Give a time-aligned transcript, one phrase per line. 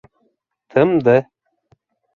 [0.71, 1.17] Тымды.